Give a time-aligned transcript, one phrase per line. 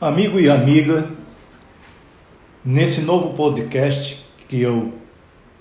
[0.00, 1.10] Amigo e amiga,
[2.64, 4.92] nesse novo podcast que eu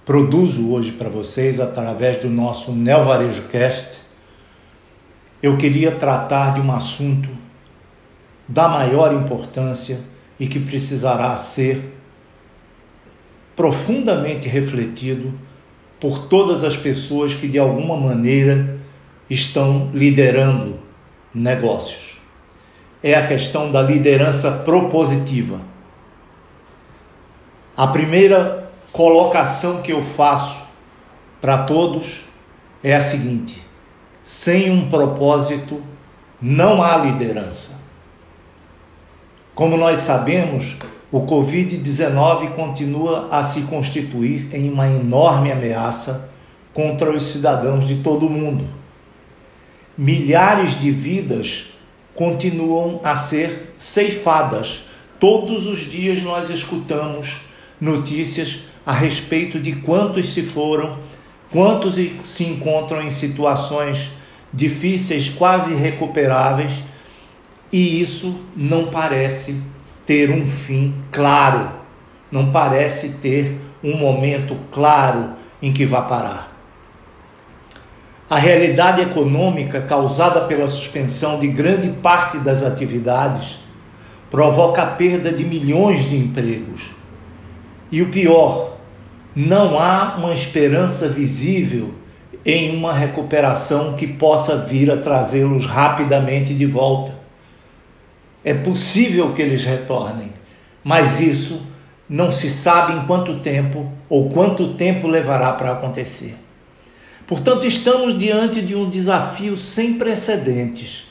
[0.06, 4.02] produzo hoje para vocês através do nosso Neo Varejo Cast,
[5.42, 7.28] eu queria tratar de um assunto
[8.48, 10.02] da maior importância
[10.40, 11.98] e que precisará ser
[13.56, 15.34] profundamente refletido
[16.00, 18.80] por todas as pessoas que de alguma maneira
[19.28, 20.78] estão liderando
[21.34, 22.17] negócios
[23.04, 25.62] é a questão da liderança propositiva.
[27.76, 30.68] A primeira colocação que eu faço
[31.40, 32.26] para todos
[32.84, 33.62] é a seguinte:
[34.24, 35.82] sem um propósito
[36.42, 37.78] não há liderança.
[39.54, 40.78] Como nós sabemos,
[41.12, 46.30] o Covid-19 continua a se constituir em uma enorme ameaça
[46.74, 48.68] contra os cidadãos de todo o mundo.
[49.98, 51.77] Milhares de vidas
[52.18, 54.82] continuam a ser ceifadas.
[55.20, 57.42] Todos os dias nós escutamos
[57.80, 60.98] notícias a respeito de quantos se foram,
[61.52, 64.10] quantos se encontram em situações
[64.52, 66.80] difíceis, quase irrecuperáveis,
[67.72, 69.62] e isso não parece
[70.04, 71.70] ter um fim claro,
[72.32, 76.47] não parece ter um momento claro em que vai parar.
[78.30, 83.60] A realidade econômica causada pela suspensão de grande parte das atividades
[84.30, 86.90] provoca a perda de milhões de empregos.
[87.90, 88.78] E o pior,
[89.34, 91.94] não há uma esperança visível
[92.44, 97.14] em uma recuperação que possa vir a trazê-los rapidamente de volta.
[98.44, 100.34] É possível que eles retornem,
[100.84, 101.66] mas isso
[102.10, 106.47] não se sabe em quanto tempo ou quanto tempo levará para acontecer.
[107.28, 111.08] Portanto, estamos diante de um desafio sem precedentes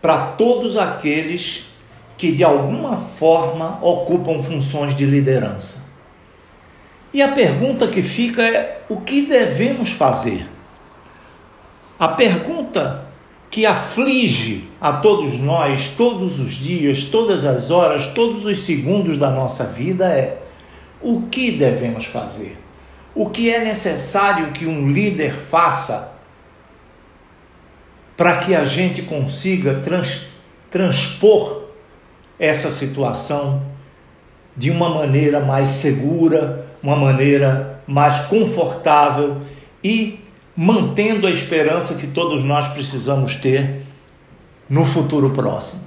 [0.00, 1.66] para todos aqueles
[2.16, 5.84] que de alguma forma ocupam funções de liderança.
[7.12, 10.48] E a pergunta que fica é: o que devemos fazer?
[11.98, 13.06] A pergunta
[13.50, 19.30] que aflige a todos nós, todos os dias, todas as horas, todos os segundos da
[19.30, 20.42] nossa vida é:
[21.02, 22.65] o que devemos fazer?
[23.16, 26.12] O que é necessário que um líder faça
[28.14, 30.26] para que a gente consiga trans,
[30.70, 31.62] transpor
[32.38, 33.62] essa situação
[34.54, 39.40] de uma maneira mais segura, uma maneira mais confortável
[39.82, 40.20] e
[40.54, 43.82] mantendo a esperança que todos nós precisamos ter
[44.68, 45.84] no futuro próximo.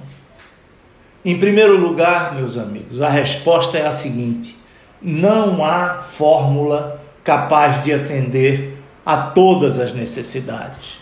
[1.24, 4.56] Em primeiro lugar, meus amigos, a resposta é a seguinte:
[5.00, 10.98] não há fórmula capaz de atender a todas as necessidades.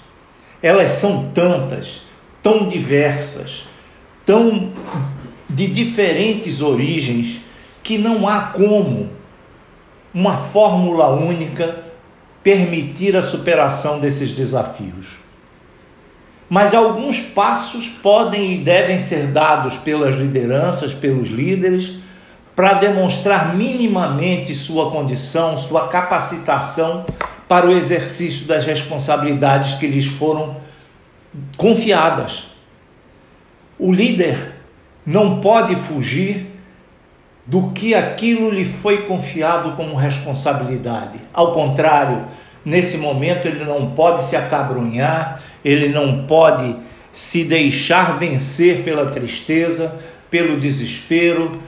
[0.63, 2.03] Elas são tantas,
[2.43, 3.65] tão diversas,
[4.25, 4.73] tão
[5.49, 7.41] de diferentes origens,
[7.83, 9.11] que não há como
[10.13, 11.85] uma fórmula única
[12.43, 15.19] permitir a superação desses desafios.
[16.49, 21.99] Mas alguns passos podem e devem ser dados pelas lideranças, pelos líderes,
[22.59, 27.07] para demonstrar minimamente sua condição, sua capacitação
[27.47, 30.57] para o exercício das responsabilidades que lhes foram
[31.57, 32.47] confiadas.
[33.79, 34.57] O líder
[35.07, 36.49] não pode fugir
[37.47, 41.21] do que aquilo lhe foi confiado como responsabilidade.
[41.33, 42.25] Ao contrário,
[42.65, 46.75] nesse momento ele não pode se acabrunhar, ele não pode
[47.13, 49.97] se deixar vencer pela tristeza,
[50.29, 51.68] pelo desespero,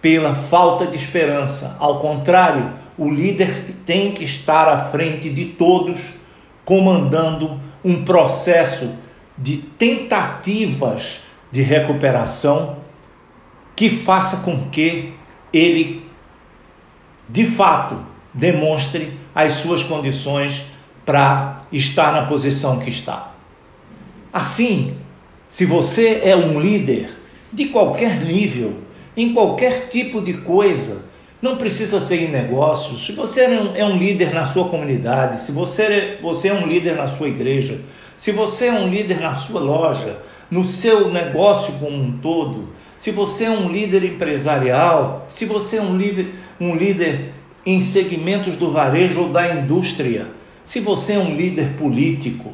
[0.00, 1.76] pela falta de esperança.
[1.78, 6.12] Ao contrário, o líder tem que estar à frente de todos,
[6.64, 8.94] comandando um processo
[9.36, 12.78] de tentativas de recuperação
[13.74, 15.14] que faça com que
[15.52, 16.06] ele,
[17.28, 17.98] de fato,
[18.32, 20.66] demonstre as suas condições
[21.04, 23.32] para estar na posição que está.
[24.32, 24.96] Assim,
[25.48, 27.18] se você é um líder
[27.52, 28.82] de qualquer nível,
[29.22, 31.04] em qualquer tipo de coisa.
[31.42, 33.06] Não precisa ser em negócios.
[33.06, 33.42] Se você
[33.74, 37.28] é um líder na sua comunidade, se você é, você é um líder na sua
[37.28, 37.80] igreja,
[38.16, 40.18] se você é um líder na sua loja,
[40.50, 42.68] no seu negócio como um todo,
[42.98, 47.32] se você é um líder empresarial, se você é um líder, um líder
[47.64, 50.26] em segmentos do varejo ou da indústria,
[50.64, 52.52] se você é um líder político,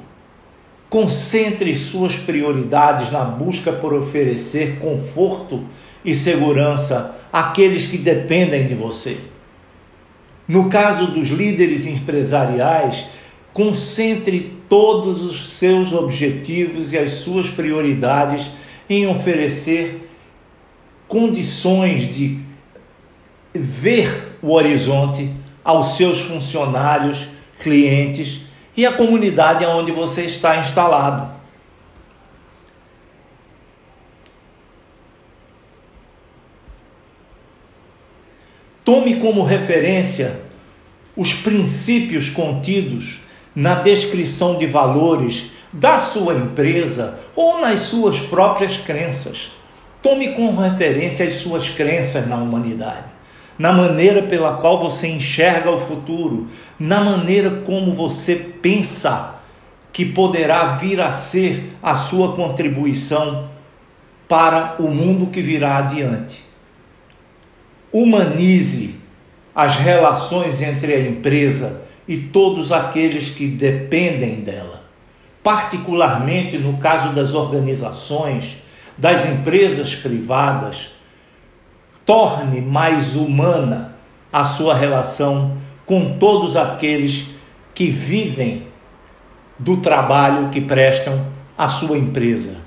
[0.89, 5.65] concentre suas prioridades na busca por oferecer conforto
[6.07, 9.19] e segurança àqueles que dependem de você.
[10.47, 13.07] No caso dos líderes empresariais,
[13.53, 18.51] concentre todos os seus objetivos e as suas prioridades
[18.89, 20.09] em oferecer
[21.09, 22.39] condições de
[23.53, 25.29] ver o horizonte
[25.65, 27.29] aos seus funcionários,
[27.59, 28.43] clientes
[28.77, 31.36] e a comunidade onde você está instalado.
[38.87, 40.43] Tome como referência
[41.17, 43.23] os princípios contidos
[43.53, 49.51] na descrição de valores da sua empresa ou nas suas próprias crenças.
[50.01, 53.07] Tome como referência as suas crenças na humanidade,
[53.59, 56.47] na maneira pela qual você enxerga o futuro,
[56.79, 59.35] na maneira como você pensa
[59.93, 63.51] que poderá vir a ser a sua contribuição
[64.29, 66.46] para o mundo que virá adiante
[67.97, 68.97] humanize
[69.55, 74.85] as relações entre a empresa e todos aqueles que dependem dela,
[75.43, 78.59] particularmente no caso das organizações,
[78.99, 80.91] das empresas privadas,
[82.05, 83.97] torne mais humana
[84.31, 85.57] a sua relação
[85.87, 87.29] com todos aqueles
[87.75, 88.67] que vivem
[89.59, 91.27] do trabalho que prestam
[91.57, 92.59] à sua empresa.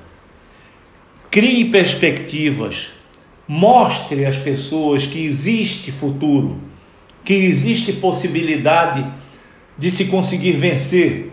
[1.30, 2.99] Crie perspectivas
[3.52, 6.60] Mostre às pessoas que existe futuro,
[7.26, 9.12] que existe possibilidade
[9.76, 11.32] de se conseguir vencer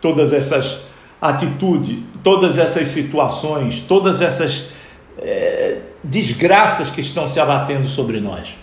[0.00, 0.84] todas essas
[1.20, 4.70] atitudes, todas essas situações, todas essas
[5.18, 8.56] é, desgraças que estão se abatendo sobre nós.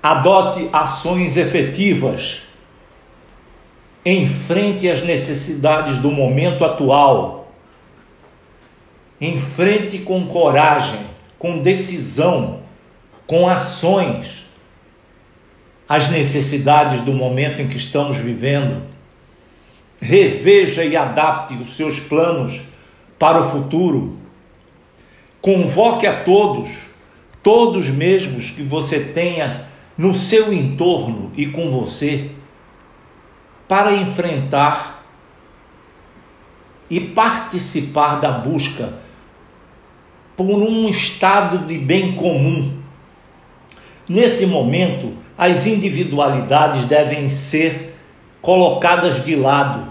[0.00, 2.42] Adote ações efetivas.
[4.06, 7.38] Enfrente as necessidades do momento atual
[9.20, 11.00] Enfrente com coragem,
[11.38, 12.60] com decisão,
[13.26, 14.48] com ações
[15.88, 18.82] as necessidades do momento em que estamos vivendo.
[19.98, 22.60] Reveja e adapte os seus planos
[23.18, 24.18] para o futuro.
[25.40, 26.88] Convoque a todos,
[27.42, 32.30] todos mesmos que você tenha no seu entorno e com você,
[33.66, 35.04] para enfrentar
[36.90, 39.07] e participar da busca
[40.38, 42.72] por um estado de bem comum.
[44.08, 47.96] Nesse momento, as individualidades devem ser
[48.40, 49.90] colocadas de lado.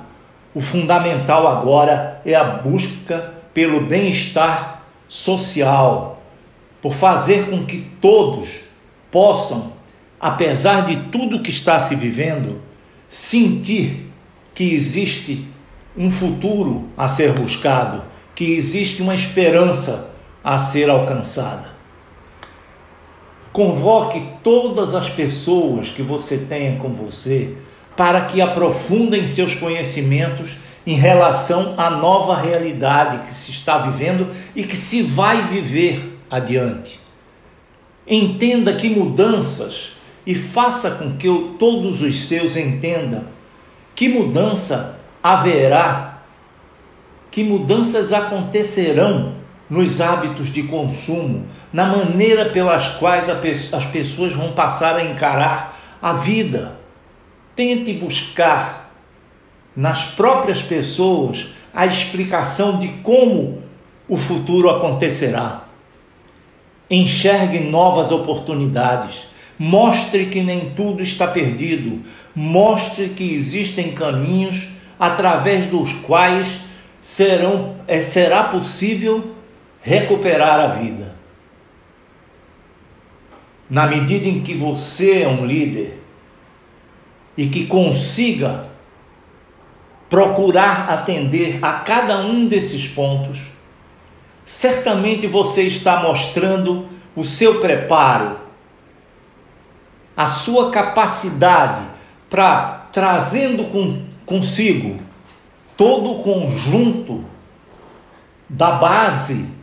[0.56, 6.24] O fundamental agora é a busca pelo bem-estar social,
[6.82, 8.48] por fazer com que todos
[9.12, 9.74] possam,
[10.18, 12.62] apesar de tudo que está se vivendo,
[13.10, 14.10] sentir
[14.56, 15.46] que existe
[15.98, 20.16] um futuro a ser buscado, que existe uma esperança
[20.48, 21.76] a ser alcançada.
[23.52, 27.58] Convoque todas as pessoas que você tenha com você
[27.98, 34.64] para que aprofundem seus conhecimentos em relação à nova realidade que se está vivendo e
[34.64, 37.02] que se vai viver adiante.
[38.08, 41.28] Entenda que mudanças e faça com que
[41.60, 43.26] todos os seus entendam
[43.94, 46.22] que mudança haverá,
[47.30, 49.37] que mudanças acontecerão
[49.70, 53.30] nos hábitos de consumo, na maneira pelas quais
[53.74, 56.80] as pessoas vão passar a encarar a vida.
[57.56, 58.94] Tente buscar
[59.76, 63.62] nas próprias pessoas a explicação de como
[64.08, 65.66] o futuro acontecerá.
[66.90, 69.28] Enxergue novas oportunidades.
[69.60, 72.02] Mostre que nem tudo está perdido.
[72.34, 76.62] Mostre que existem caminhos através dos quais
[77.00, 79.37] serão, é, será possível
[79.88, 81.16] recuperar a vida.
[83.70, 86.04] Na medida em que você é um líder
[87.38, 88.70] e que consiga
[90.10, 93.48] procurar atender a cada um desses pontos,
[94.44, 98.38] certamente você está mostrando o seu preparo,
[100.18, 101.82] a sua capacidade
[102.30, 105.00] para trazendo com, consigo
[105.78, 107.24] todo o conjunto
[108.50, 109.57] da base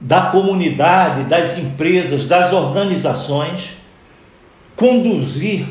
[0.00, 3.76] da comunidade, das empresas, das organizações,
[4.74, 5.66] conduzir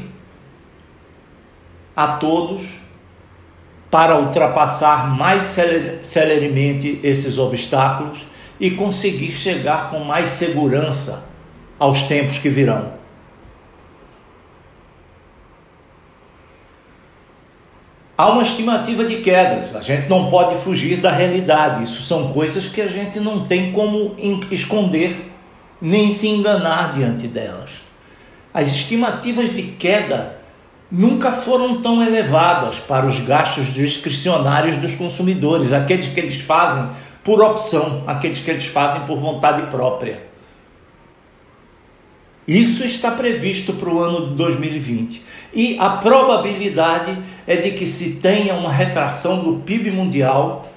[1.95, 2.79] a todos
[3.89, 5.55] para ultrapassar mais
[6.01, 8.25] celeremente esses obstáculos
[8.59, 11.25] e conseguir chegar com mais segurança
[11.79, 12.94] aos tempos que virão.
[18.17, 21.83] Há uma estimativa de quedas, a gente não pode fugir da realidade.
[21.83, 24.15] Isso são coisas que a gente não tem como
[24.49, 25.33] esconder
[25.81, 27.81] nem se enganar diante delas.
[28.53, 30.37] As estimativas de queda
[30.89, 36.89] nunca foram tão elevadas para os gastos discricionários dos consumidores, aqueles que eles fazem
[37.21, 40.23] por opção, aqueles que eles fazem por vontade própria.
[42.47, 45.21] Isso está previsto para o ano de 2020.
[45.55, 50.69] E a probabilidade é de que se tenha uma retração do PIB mundial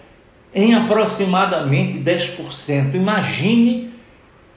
[0.55, 2.95] em aproximadamente 10%.
[2.95, 3.93] Imagine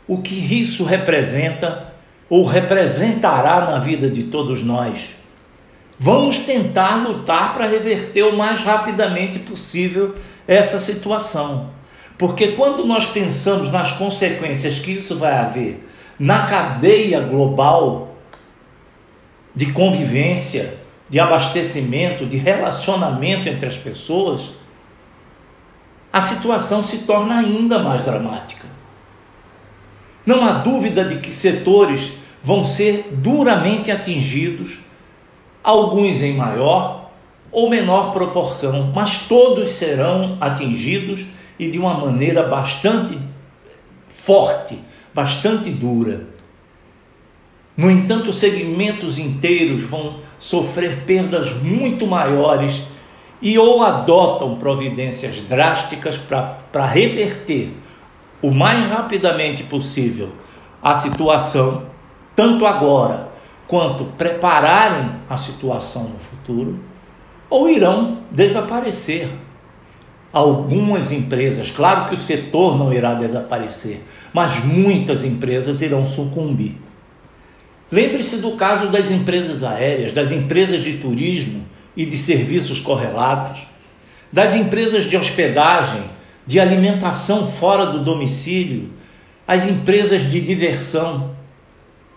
[0.07, 1.91] o que isso representa
[2.29, 5.15] ou representará na vida de todos nós.
[5.97, 10.13] Vamos tentar lutar para reverter o mais rapidamente possível
[10.47, 11.71] essa situação.
[12.17, 15.87] Porque quando nós pensamos nas consequências que isso vai haver
[16.19, 18.10] na cadeia global
[19.55, 20.77] de convivência,
[21.09, 24.53] de abastecimento, de relacionamento entre as pessoas,
[26.11, 28.65] a situação se torna ainda mais dramática.
[30.25, 34.79] Não há dúvida de que setores vão ser duramente atingidos,
[35.63, 37.11] alguns em maior
[37.51, 41.25] ou menor proporção, mas todos serão atingidos
[41.59, 43.17] e de uma maneira bastante
[44.09, 44.79] forte,
[45.13, 46.25] bastante dura.
[47.75, 52.83] No entanto, segmentos inteiros vão sofrer perdas muito maiores
[53.41, 57.73] e ou adotam providências drásticas para reverter
[58.41, 60.31] o mais rapidamente possível
[60.81, 61.85] a situação,
[62.35, 63.29] tanto agora
[63.67, 66.79] quanto prepararem a situação no futuro,
[67.49, 69.29] ou irão desaparecer.
[70.33, 74.01] Algumas empresas, claro que o setor não irá desaparecer,
[74.33, 76.77] mas muitas empresas irão sucumbir.
[77.91, 83.63] Lembre-se do caso das empresas aéreas, das empresas de turismo e de serviços correlatos,
[84.31, 86.03] das empresas de hospedagem,
[86.47, 88.89] de alimentação fora do domicílio,
[89.45, 91.35] as empresas de diversão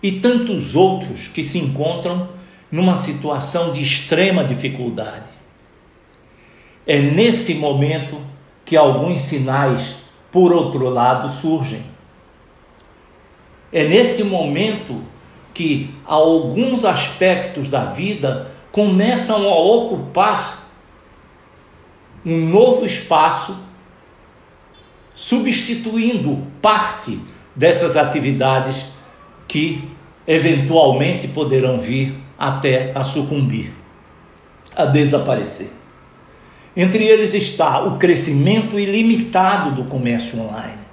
[0.01, 2.29] e tantos outros que se encontram
[2.71, 5.29] numa situação de extrema dificuldade.
[6.87, 8.21] É nesse momento
[8.63, 9.97] que alguns sinais,
[10.31, 11.83] por outro lado, surgem.
[13.73, 15.01] É nesse momento
[15.55, 20.69] que alguns aspectos da vida começam a ocupar
[22.25, 23.57] um novo espaço,
[25.13, 27.17] substituindo parte
[27.55, 28.87] dessas atividades
[29.47, 29.89] que
[30.27, 33.71] eventualmente poderão vir até a sucumbir,
[34.75, 35.71] a desaparecer.
[36.75, 40.83] Entre eles está o crescimento ilimitado do comércio online.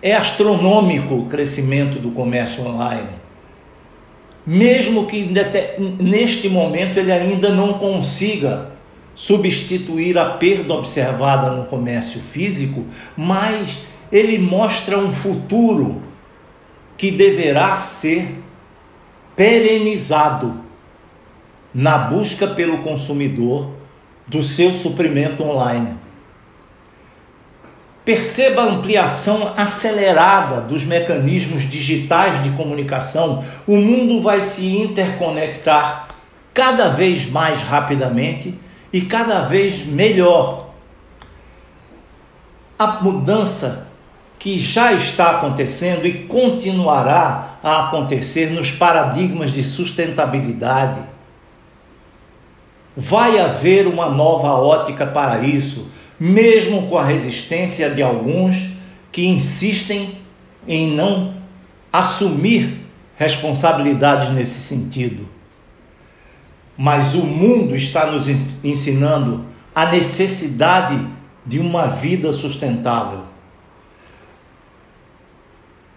[0.00, 3.25] É astronômico o crescimento do comércio online
[4.46, 5.28] mesmo que
[6.00, 8.70] neste momento ele ainda não consiga
[9.14, 12.84] substituir a perda observada no comércio físico,
[13.16, 13.80] mas
[14.12, 16.02] ele mostra um futuro
[16.96, 18.40] que deverá ser
[19.34, 20.60] perenizado
[21.74, 23.70] na busca pelo consumidor
[24.26, 26.05] do seu suprimento online.
[28.06, 33.44] Perceba a ampliação acelerada dos mecanismos digitais de comunicação.
[33.66, 36.06] O mundo vai se interconectar
[36.54, 38.54] cada vez mais rapidamente
[38.92, 40.68] e cada vez melhor.
[42.78, 43.88] A mudança
[44.38, 51.00] que já está acontecendo e continuará a acontecer nos paradigmas de sustentabilidade.
[52.96, 58.68] Vai haver uma nova ótica para isso mesmo com a resistência de alguns
[59.12, 60.18] que insistem
[60.66, 61.34] em não
[61.92, 62.80] assumir
[63.16, 65.28] responsabilidades nesse sentido.
[66.76, 68.28] Mas o mundo está nos
[68.62, 71.06] ensinando a necessidade
[71.44, 73.22] de uma vida sustentável.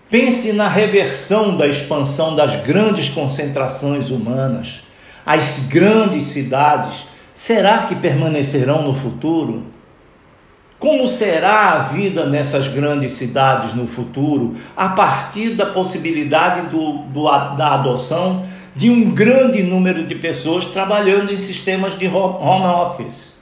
[0.09, 4.81] Pense na reversão da expansão das grandes concentrações humanas.
[5.25, 9.65] As grandes cidades, será que permanecerão no futuro?
[10.79, 17.25] Como será a vida nessas grandes cidades no futuro, a partir da possibilidade do, do,
[17.55, 23.39] da adoção de um grande número de pessoas trabalhando em sistemas de home office?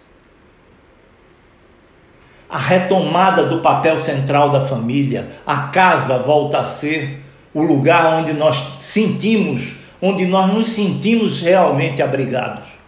[2.50, 8.34] A retomada do papel central da família, a casa volta a ser o lugar onde
[8.34, 12.80] nós sentimos, onde nós nos sentimos realmente abrigados.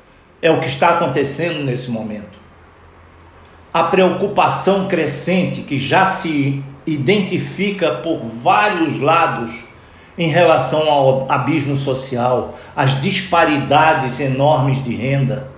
[0.41, 2.38] É o que está acontecendo nesse momento
[3.73, 9.65] a preocupação crescente que já se identifica por vários lados
[10.17, 15.49] em relação ao abismo social, as disparidades enormes de renda,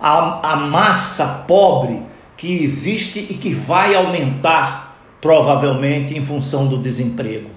[0.00, 2.02] a, a massa pobre
[2.36, 7.50] que existe e que vai aumentar provavelmente em função do desemprego.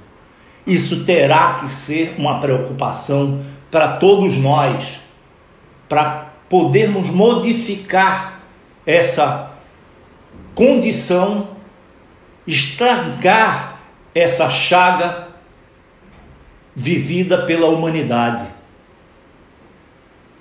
[0.68, 3.40] Isso terá que ser uma preocupação
[3.72, 5.00] para todos nós,
[5.88, 8.42] para podermos modificar
[8.86, 9.53] essa
[10.56, 11.50] condição
[12.46, 13.82] estragar
[14.14, 15.30] essa chaga
[16.76, 18.52] vivida pela humanidade.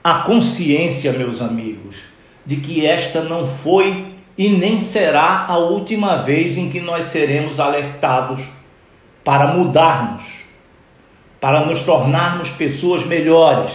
[0.02, 2.04] A consciência, meus amigos,
[2.44, 7.60] de que esta não foi e nem será a última vez em que nós seremos
[7.60, 8.42] alertados
[9.22, 10.40] para mudarmos,
[11.40, 13.72] para nos tornarmos pessoas melhores,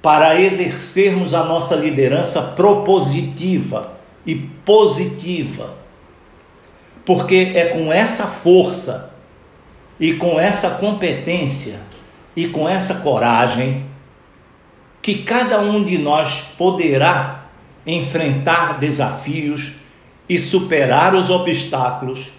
[0.00, 3.95] para exercermos a nossa liderança propositiva
[4.26, 5.74] e positiva.
[7.04, 9.14] Porque é com essa força
[9.98, 11.80] e com essa competência
[12.34, 13.86] e com essa coragem
[15.00, 17.46] que cada um de nós poderá
[17.86, 19.74] enfrentar desafios
[20.28, 22.30] e superar os obstáculos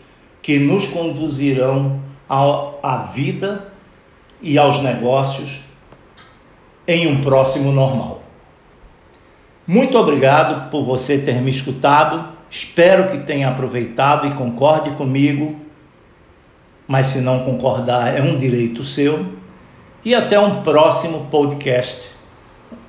[0.41, 3.71] que nos conduzirão à vida
[4.41, 5.61] e aos negócios
[6.85, 8.26] em um próximo normal.
[9.67, 12.29] Muito obrigado por você ter me escutado.
[12.49, 15.57] Espero que tenha aproveitado e concorde comigo.
[16.87, 19.25] Mas se não concordar, é um direito seu.
[20.05, 22.15] E até um próximo podcast.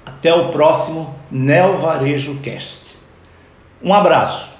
[0.06, 2.97] Até o próximo Neo Varejo Cast.
[3.82, 4.58] Um abraço.